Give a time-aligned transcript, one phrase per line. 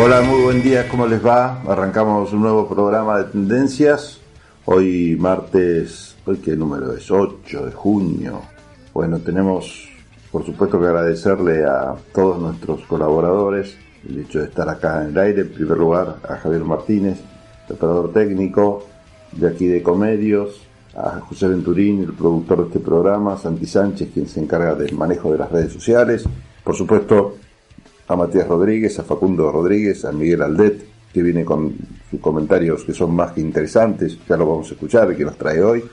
[0.00, 1.60] Hola, muy buen día, ¿cómo les va?
[1.62, 4.20] Arrancamos un nuevo programa de tendencias.
[4.64, 8.42] Hoy martes, hoy qué número es, 8 de junio.
[8.94, 9.88] Bueno, tenemos
[10.30, 13.76] por supuesto que agradecerle a todos nuestros colaboradores
[14.08, 15.40] el hecho de estar acá en el aire.
[15.40, 17.18] En primer lugar a Javier Martínez,
[17.68, 18.86] operador técnico
[19.32, 20.62] de aquí de Comedios,
[20.94, 25.32] a José Venturín, el productor de este programa, Santi Sánchez, quien se encarga del manejo
[25.32, 26.24] de las redes sociales.
[26.62, 27.34] Por supuesto,
[28.08, 31.74] a Matías Rodríguez, a Facundo Rodríguez, a Miguel Aldet, que viene con
[32.10, 35.62] sus comentarios que son más que interesantes, ya lo vamos a escuchar, que nos trae
[35.62, 35.84] hoy.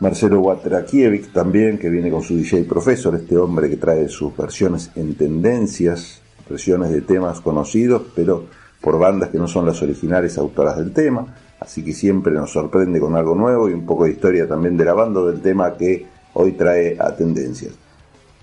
[0.00, 4.92] Marcelo Watrakiewicz también, que viene con su DJ Profesor, este hombre que trae sus versiones
[4.94, 8.44] en tendencias, versiones de temas conocidos, pero
[8.80, 13.00] por bandas que no son las originales autoras del tema, así que siempre nos sorprende
[13.00, 16.06] con algo nuevo y un poco de historia también de la banda del tema que
[16.34, 17.74] hoy trae a tendencias.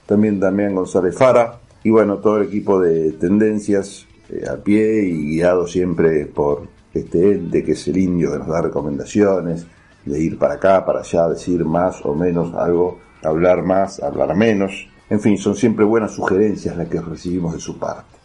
[0.06, 5.36] También Damián González Fara, y bueno, todo el equipo de tendencias eh, a pie y
[5.36, 9.68] guiado siempre por este ente que es el indio que nos da recomendaciones
[10.04, 14.88] de ir para acá, para allá, decir más o menos algo, hablar más, hablar menos.
[15.12, 18.18] En fin, son siempre buenas sugerencias las que recibimos de su parte.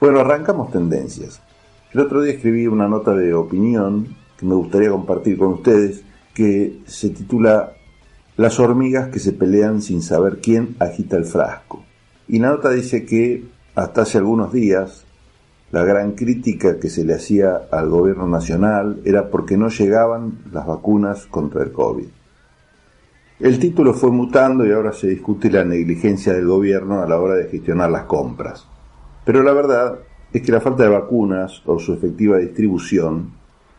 [0.00, 1.40] Bueno, arrancamos tendencias.
[1.92, 6.02] El otro día escribí una nota de opinión que me gustaría compartir con ustedes
[6.34, 7.74] que se titula
[8.36, 11.84] Las hormigas que se pelean sin saber quién agita el frasco.
[12.28, 15.06] Y la nota dice que hasta hace algunos días
[15.70, 20.66] la gran crítica que se le hacía al gobierno nacional era porque no llegaban las
[20.66, 22.06] vacunas contra el COVID.
[23.40, 27.34] El título fue mutando y ahora se discute la negligencia del gobierno a la hora
[27.34, 28.66] de gestionar las compras.
[29.24, 29.98] Pero la verdad
[30.32, 33.32] es que la falta de vacunas o su efectiva distribución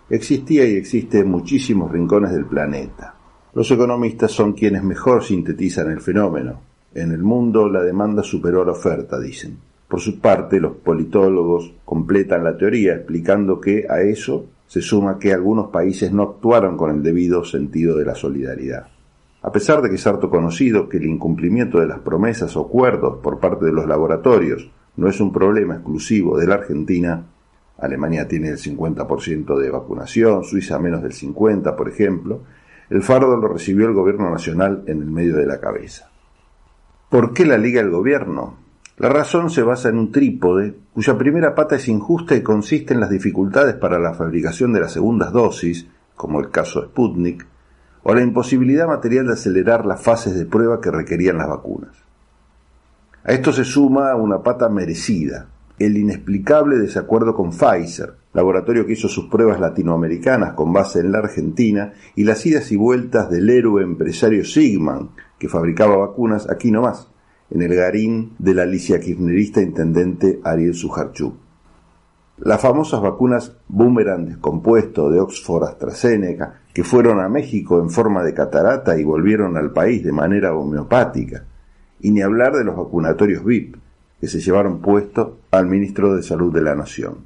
[0.09, 3.15] existía y existe en muchísimos rincones del planeta.
[3.53, 6.61] Los economistas son quienes mejor sintetizan el fenómeno.
[6.93, 9.57] En el mundo la demanda superó la oferta, dicen.
[9.87, 15.33] Por su parte, los politólogos completan la teoría explicando que a eso se suma que
[15.33, 18.87] algunos países no actuaron con el debido sentido de la solidaridad.
[19.41, 23.17] A pesar de que es harto conocido que el incumplimiento de las promesas o acuerdos
[23.17, 27.23] por parte de los laboratorios no es un problema exclusivo de la Argentina,
[27.77, 32.41] Alemania tiene el 50% de vacunación, Suiza menos del 50%, por ejemplo,
[32.89, 36.09] el fardo lo recibió el gobierno nacional en el medio de la cabeza.
[37.09, 38.57] ¿Por qué la liga el gobierno?
[38.97, 42.99] La razón se basa en un trípode cuya primera pata es injusta y consiste en
[42.99, 47.47] las dificultades para la fabricación de las segundas dosis, como el caso de Sputnik,
[48.03, 51.95] o la imposibilidad material de acelerar las fases de prueba que requerían las vacunas.
[53.23, 55.47] A esto se suma una pata merecida,
[55.79, 61.19] el inexplicable desacuerdo con Pfizer, laboratorio que hizo sus pruebas latinoamericanas con base en la
[61.19, 65.09] Argentina, y las idas y vueltas del héroe empresario Sigman,
[65.39, 67.09] que fabricaba vacunas aquí nomás,
[67.49, 71.33] en el garín de la Alicia kirchnerista intendente Ariel Sujarchuk.
[72.37, 78.33] Las famosas vacunas Boomerang descompuesto de Oxford AstraZeneca, que fueron a México en forma de
[78.33, 81.45] catarata y volvieron al país de manera homeopática,
[81.99, 83.75] y ni hablar de los vacunatorios VIP,
[84.21, 87.17] que se llevaron puesto al ministro de Salud de la Nación.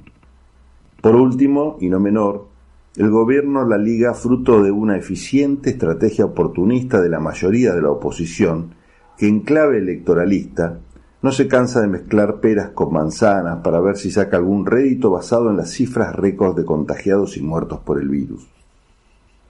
[1.01, 2.47] Por último, y no menor,
[2.95, 7.89] el gobierno la liga fruto de una eficiente estrategia oportunista de la mayoría de la
[7.89, 8.75] oposición,
[9.17, 10.79] que en clave electoralista
[11.23, 15.49] no se cansa de mezclar peras con manzanas para ver si saca algún rédito basado
[15.49, 18.47] en las cifras récord de contagiados y muertos por el virus.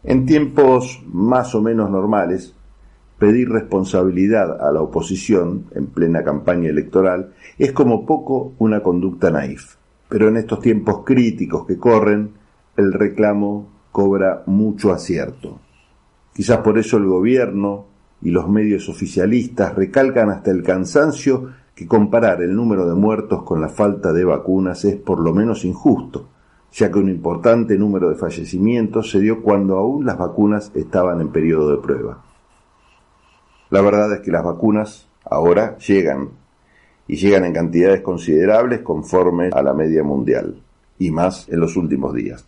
[0.04, 2.54] En tiempos más o menos normales,
[3.20, 9.76] pedir responsabilidad a la oposición en plena campaña electoral es como poco una conducta naif.
[10.08, 12.43] Pero en estos tiempos críticos que corren,
[12.76, 15.60] el reclamo cobra mucho acierto.
[16.34, 17.86] Quizás por eso el gobierno
[18.22, 23.62] y los medios oficialistas recalcan hasta el cansancio que comparar el número de muertos con
[23.62, 26.30] la falta de vacunas es por lo menos injusto,
[26.72, 31.30] ya que un importante número de fallecimientos se dio cuando aún las vacunas estaban en
[31.30, 32.24] periodo de prueba.
[33.70, 36.30] La verdad es que las vacunas ahora llegan
[37.08, 40.62] y llegan en cantidades considerables conforme a la media mundial
[40.98, 42.48] y más en los últimos días.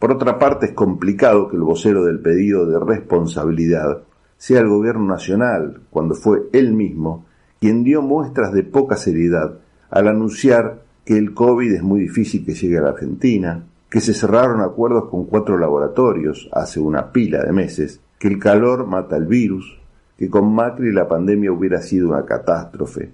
[0.00, 4.02] Por otra parte, es complicado que el vocero del pedido de responsabilidad
[4.38, 7.26] sea el gobierno nacional, cuando fue él mismo
[7.60, 9.58] quien dio muestras de poca seriedad
[9.90, 14.14] al anunciar que el COVID es muy difícil que llegue a la Argentina, que se
[14.14, 19.26] cerraron acuerdos con cuatro laboratorios hace una pila de meses, que el calor mata el
[19.26, 19.78] virus,
[20.16, 23.10] que con Macri la pandemia hubiera sido una catástrofe,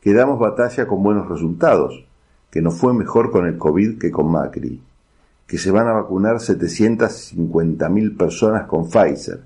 [0.00, 2.04] que damos batalla con buenos resultados,
[2.48, 4.80] que no fue mejor con el COVID que con Macri,
[5.48, 9.40] que se van a vacunar 750.000 personas con Pfizer,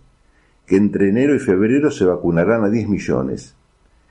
[0.66, 3.54] que entre enero y febrero se vacunarán a 10 millones,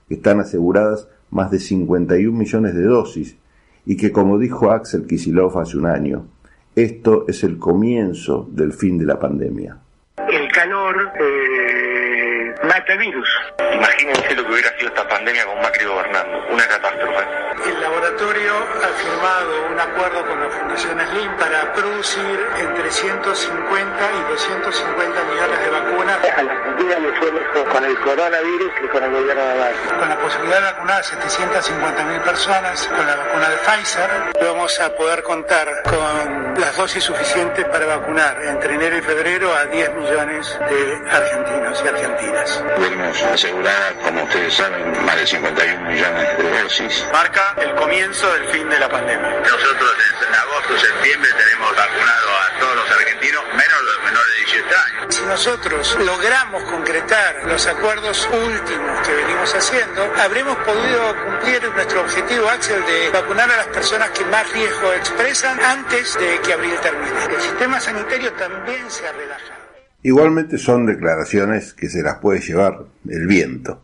[0.08, 3.36] que están aseguradas más de 51 millones de dosis
[3.84, 6.26] y que, como dijo Axel Kisilov hace un año,
[6.74, 9.76] esto es el comienzo del fin de la pandemia.
[10.16, 13.28] El calor eh, mata virus.
[13.74, 17.24] Imagínense lo que hubiera sido esta pandemia con Macri gobernando, una catástrofe.
[17.64, 24.30] El laboratorio ha firmado un acuerdo con la Fundación Slim para producir entre 150 y
[24.30, 26.18] 250 millones de vacunas.
[26.36, 29.98] A la Argentina le fue mejor con el coronavirus que con el gobierno de Biden.
[29.98, 34.10] Con la posibilidad de vacunar a 750 mil personas con la vacuna de Pfizer,
[34.42, 39.66] vamos a poder contar con las dosis suficientes para vacunar entre enero y febrero a
[39.66, 42.64] 10 millones de argentinos y argentinas.
[42.76, 47.06] Pudimos asegurar, como ustedes saben, más de 51 millones de dosis.
[47.12, 49.40] Marca el comienzo del fin de la pandemia.
[49.40, 49.96] Nosotros
[50.26, 55.14] en agosto, septiembre tenemos vacunado a todos los argentinos, menos los menores de 18 años.
[55.14, 62.48] Si nosotros logramos concretar los acuerdos últimos que venimos haciendo, habremos podido cumplir nuestro objetivo,
[62.48, 67.24] Axel, de vacunar a las personas que más riesgo expresan antes de que abril termine.
[67.34, 69.61] El sistema sanitario también se ha relajado.
[70.04, 73.80] Igualmente son declaraciones que se las puede llevar el viento.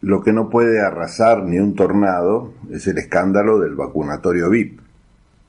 [0.00, 4.80] Lo que no puede arrasar ni un tornado es el escándalo del vacunatorio VIP.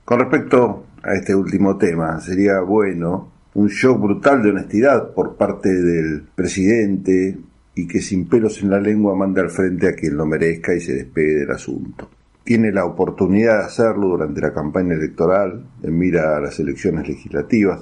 [0.03, 5.69] Con respecto a este último tema, sería bueno un shock brutal de honestidad por parte
[5.69, 7.37] del presidente
[7.75, 10.81] y que sin pelos en la lengua mande al frente a quien lo merezca y
[10.81, 12.09] se despegue del asunto.
[12.43, 17.81] Tiene la oportunidad de hacerlo durante la campaña electoral, en mira a las elecciones legislativas,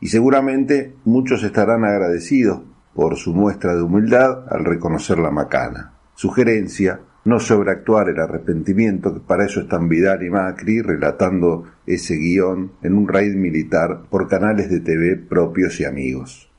[0.00, 2.60] y seguramente muchos estarán agradecidos
[2.94, 5.94] por su muestra de humildad al reconocer la macana.
[6.14, 12.72] Sugerencia, no sobreactuar el arrepentimiento, que para eso están Vidal y Macri relatando ese guion
[12.82, 16.50] en un raid militar por canales de TV propios y amigos.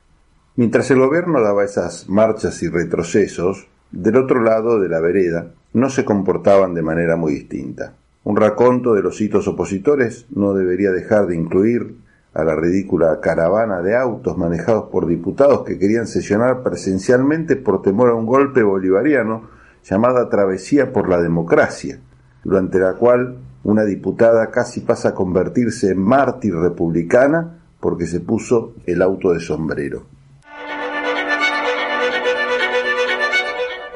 [0.56, 5.90] Mientras el gobierno daba esas marchas y retrocesos, del otro lado de la vereda no
[5.90, 7.94] se comportaban de manera muy distinta.
[8.24, 11.96] Un raconto de los hitos opositores no debería dejar de incluir
[12.36, 18.10] a la ridícula caravana de autos manejados por diputados que querían sesionar presencialmente por temor
[18.10, 19.48] a un golpe bolivariano
[19.82, 21.98] llamada Travesía por la Democracia,
[22.44, 28.74] durante la cual una diputada casi pasa a convertirse en mártir republicana porque se puso
[28.84, 30.04] el auto de sombrero.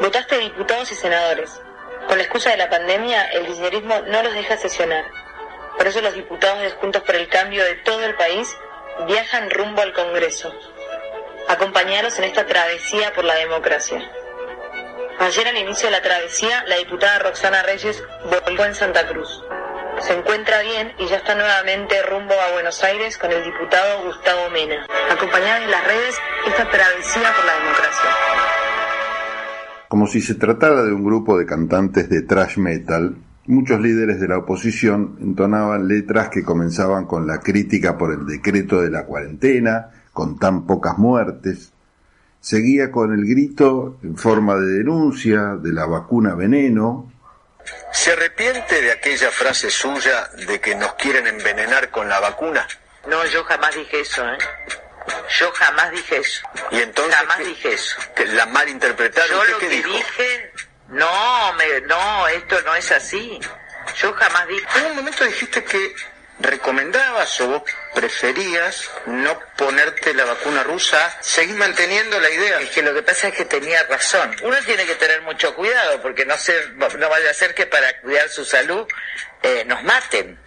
[0.00, 1.60] Votaste diputados y senadores.
[2.08, 5.19] Con la excusa de la pandemia, el kirchnerismo no los deja sesionar.
[5.80, 8.54] Por eso los diputados de Juntos por el Cambio de todo el país
[9.06, 10.52] viajan rumbo al Congreso.
[11.48, 13.98] Acompañaros en esta travesía por la democracia.
[15.20, 19.42] Ayer al inicio de la travesía, la diputada Roxana Reyes volvió en Santa Cruz.
[20.00, 24.50] Se encuentra bien y ya está nuevamente rumbo a Buenos Aires con el diputado Gustavo
[24.50, 24.86] Mena.
[25.10, 26.14] Acompañada en las redes
[26.46, 28.10] esta travesía por la democracia.
[29.88, 33.16] Como si se tratara de un grupo de cantantes de thrash metal,
[33.50, 38.80] muchos líderes de la oposición entonaban letras que comenzaban con la crítica por el decreto
[38.80, 41.72] de la cuarentena, con tan pocas muertes,
[42.40, 47.12] seguía con el grito en forma de denuncia de la vacuna veneno.
[47.92, 52.66] ¿Se arrepiente de aquella frase suya de que nos quieren envenenar con la vacuna?
[53.08, 54.38] No, yo jamás dije eso, ¿eh?
[55.38, 56.42] Yo jamás dije eso.
[56.70, 57.96] Y entonces Jamás ¿qué- dije eso.
[58.14, 59.30] que la malinterpretaron.
[59.30, 59.88] Yo ¿Usted lo qué que dijo?
[59.88, 60.50] dije,
[60.90, 63.40] no, me, no, esto no es así.
[63.96, 64.66] Yo jamás dije.
[64.76, 65.94] En un momento dijiste que
[66.40, 67.62] recomendabas o vos
[67.94, 71.16] preferías no ponerte la vacuna rusa.
[71.20, 72.60] ¿Seguís manteniendo la idea?
[72.60, 74.34] Es que lo que pasa es que tenía razón.
[74.42, 78.00] Uno tiene que tener mucho cuidado porque no, se, no vaya a ser que para
[78.00, 78.86] cuidar su salud
[79.42, 80.38] eh, nos maten.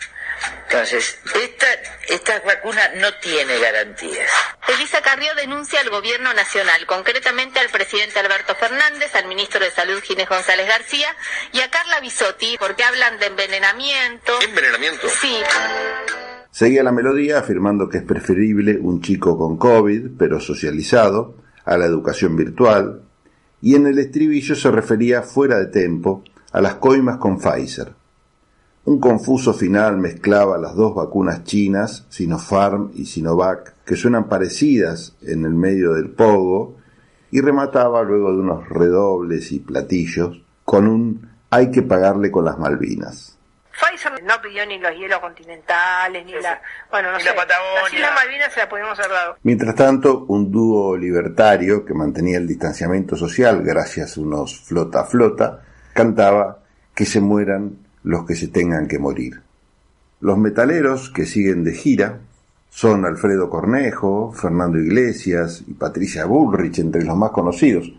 [0.68, 1.68] Entonces, esta,
[2.10, 4.30] esta vacuna no tiene garantías.
[4.68, 10.02] Elisa Carrió denuncia al gobierno nacional, concretamente al presidente Alberto Fernández, al ministro de Salud
[10.02, 11.16] Ginés González García
[11.52, 14.34] y a Carla Bisotti, porque hablan de envenenamiento.
[14.42, 15.08] ¿Envenenamiento?
[15.10, 15.38] Sí,
[16.54, 21.36] Seguía la melodía afirmando que es preferible un chico con COVID, pero socializado,
[21.66, 23.02] a la educación virtual,
[23.60, 27.94] y en el estribillo se refería fuera de tempo a las coimas con Pfizer.
[28.86, 35.46] Un confuso final mezclaba las dos vacunas chinas, Sinopharm y Sinovac, que suenan parecidas en
[35.46, 36.76] el medio del pogo,
[37.32, 42.58] y remataba luego de unos redobles y platillos con un hay que pagarle con las
[42.60, 43.38] Malvinas.
[43.72, 46.62] Pfizer no pidió ni los hielos continentales, ni la.
[46.92, 47.30] Bueno, no Ni sé.
[47.30, 47.82] la Patagonia.
[47.84, 49.36] Las Islas Malvinas se la podemos haber dado.
[49.44, 55.06] Mientras tanto, un dúo libertario que mantenía el distanciamiento social gracias a unos flota a
[55.06, 55.62] flota,
[55.94, 56.60] cantaba
[56.94, 59.42] que se mueran los que se tengan que morir.
[60.20, 62.20] Los metaleros que siguen de gira
[62.70, 67.92] son Alfredo Cornejo, Fernando Iglesias y Patricia Bullrich entre los más conocidos.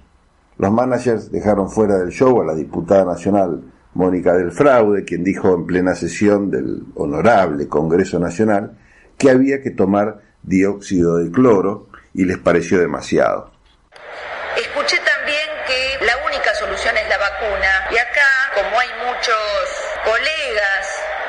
[0.59, 3.63] Los managers dejaron fuera del show a la diputada nacional
[3.95, 8.77] Mónica del Fraude, quien dijo en plena sesión del honorable Congreso Nacional
[9.17, 13.53] que había que tomar dióxido de cloro y les pareció demasiado.
[14.57, 19.37] Escuché también que la única solución es la vacuna y acá, como hay muchos
[20.05, 20.85] colegas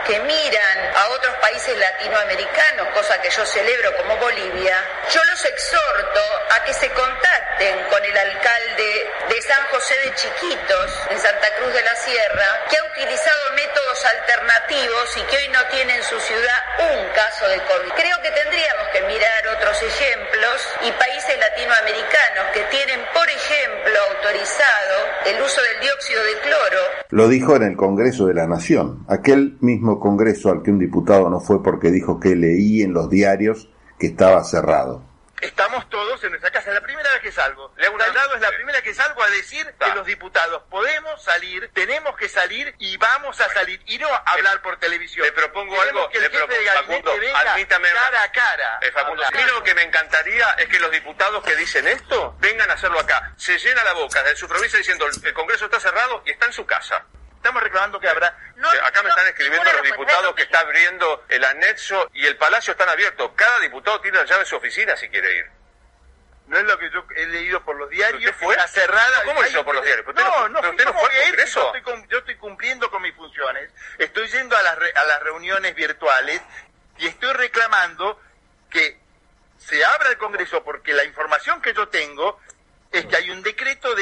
[0.07, 4.77] que miran a otros países latinoamericanos, cosa que yo celebro como Bolivia,
[5.11, 6.21] yo los exhorto
[6.55, 11.73] a que se contacten con el alcalde de San José de Chiquitos, en Santa Cruz
[11.73, 16.19] de la Sierra, que ha utilizado métodos alternativos y que hoy no tiene en su
[16.19, 17.91] ciudad un caso de COVID.
[17.97, 24.97] Creo que tendríamos que mirar otros ejemplos y países latinoamericanos que tienen, por ejemplo, autorizado
[25.25, 26.81] el uso del dióxido de cloro.
[27.09, 31.29] Lo dijo en el Congreso de la Nación, aquel mismo congreso al que un diputado
[31.29, 33.69] no fue porque dijo que leí en los diarios
[33.99, 35.14] que estaba cerrado.
[35.41, 37.73] Estamos todos en nuestra casa, es la primera vez que salgo.
[37.83, 42.15] Hago lado es la primera que salgo a decir que los diputados podemos salir, tenemos
[42.15, 45.25] que salir y vamos a salir y no hablar por televisión.
[45.25, 48.79] Le propongo algo, que el le jefe propongo, de Facundo, venga admítame, cara a cara.
[48.81, 52.35] Eh, Facundo, a mí lo que me encantaría es que los diputados que dicen esto
[52.39, 53.33] vengan a hacerlo acá.
[53.37, 56.53] Se llena la boca de su provincia diciendo el Congreso está cerrado y está en
[56.53, 57.05] su casa.
[57.45, 58.35] Estamos reclamando que habrá...
[58.55, 62.71] No, Acá me están escribiendo los diputados que está abriendo el anexo y el palacio
[62.71, 63.29] están abiertos.
[63.35, 65.45] Cada diputado tiene la llave de su oficina si quiere ir.
[66.47, 68.19] No es lo que yo he leído por los diarios.
[68.31, 68.55] ¿Usted fue?
[68.55, 69.23] Está cerrada.
[69.25, 70.07] ¿Cómo hizo por los diarios?
[70.07, 71.75] ¿Pero usted No, no- no, usted no fue al Congreso?
[71.75, 73.69] Estoy, yo estoy cumpliendo con mis funciones.
[73.99, 76.41] Estoy yendo a las, re- a las reuniones virtuales
[76.97, 78.19] y estoy reclamando
[78.71, 78.99] que
[79.59, 82.41] se abra el Congreso porque la información que yo tengo
[82.91, 83.54] es que hay un decreto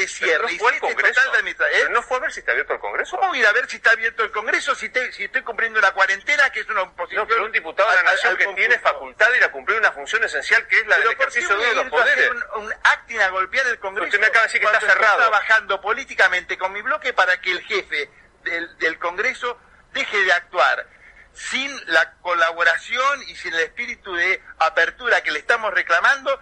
[0.04, 1.20] de cierre no y fue Congreso.
[1.22, 1.56] total de ¿eh?
[1.56, 3.16] Pero no fue a ver si está abierto el Congreso.
[3.18, 5.92] ¿Cómo ir a ver si está abierto el Congreso si, te- si estoy cumpliendo una
[5.92, 7.22] cuarentena que es una oposición?
[7.22, 9.92] No, pero un diputado de la Nación que tiene facultad de ir a cumplir una
[9.92, 12.30] función esencial que es la del Pero ¿por qué ejercicio de los poderes.
[12.30, 14.06] un, un acting a golpear el Congreso?
[14.06, 15.30] Usted me acaba de decir que está cuando estoy cerrado.
[15.30, 18.10] trabajando políticamente con mi bloque para que el jefe
[18.42, 19.58] del, del Congreso
[19.92, 20.86] deje de actuar
[21.32, 26.38] sin la colaboración y sin el espíritu de apertura que le estamos reclamando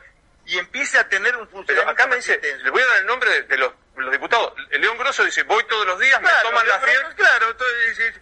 [0.46, 3.06] y empiece a tener un Pero funcionamiento acá me dice, le voy a dar el
[3.06, 4.52] nombre de, de los, los diputados.
[4.70, 8.20] León Grosso dice, voy todos los días, Claro, me toman la grupo- Claro, entonces, es-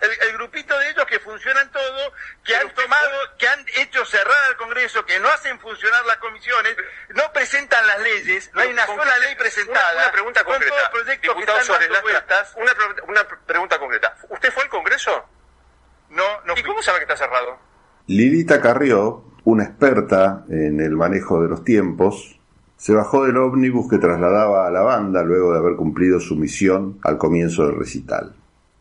[0.00, 2.12] el, el grupito de ellos que funcionan todo,
[2.44, 6.06] que Pero han usted tomado, que han hecho cerrar al Congreso, que no hacen funcionar
[6.06, 6.76] las comisiones,
[7.08, 9.92] no presentan las leyes, no hay una ¿Con sola ley presentada.
[9.94, 10.90] Una, una pregunta Con concreta.
[11.20, 12.72] Diputado Suárez Lastra, una,
[13.08, 14.16] una pre- pregunta concreta.
[14.28, 15.28] ¿Usted fue al Congreso?
[16.10, 16.64] No, no ¿Y fui.
[16.68, 17.58] cómo sabe que está cerrado?
[18.06, 22.38] Lilita Carrió, una experta en el manejo de los tiempos,
[22.76, 26.98] se bajó del ómnibus que trasladaba a la banda luego de haber cumplido su misión
[27.02, 28.34] al comienzo del recital.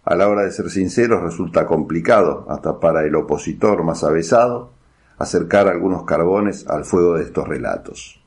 [0.03, 4.71] A la hora de ser sinceros resulta complicado, hasta para el opositor más avesado,
[5.17, 8.21] acercar algunos carbones al fuego de estos relatos.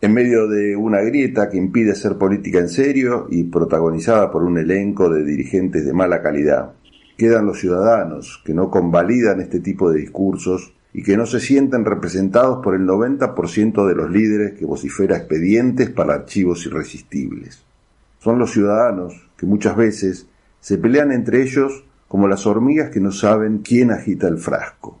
[0.00, 4.56] En medio de una grieta que impide ser política en serio y protagonizada por un
[4.56, 6.74] elenco de dirigentes de mala calidad,
[7.18, 11.84] quedan los ciudadanos que no convalidan este tipo de discursos y que no se sienten
[11.84, 17.64] representados por el 90% de los líderes que vocifera expedientes para archivos irresistibles.
[18.20, 20.28] Son los ciudadanos que muchas veces
[20.60, 25.00] se pelean entre ellos como las hormigas que no saben quién agita el frasco.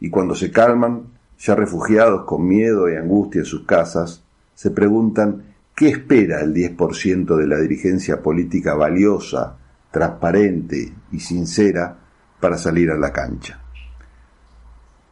[0.00, 1.02] Y cuando se calman,
[1.38, 4.24] ya refugiados con miedo y angustia en sus casas,
[4.54, 5.42] se preguntan
[5.76, 9.58] qué espera el 10% de la dirigencia política valiosa,
[9.90, 11.98] transparente y sincera
[12.40, 13.65] para salir a la cancha.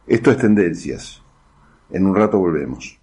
[0.07, 1.23] Esto es Tendencias.
[1.89, 2.99] En un rato volvemos.